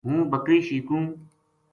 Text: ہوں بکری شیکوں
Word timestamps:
ہوں 0.05 0.19
بکری 0.31 0.59
شیکوں 0.67 1.03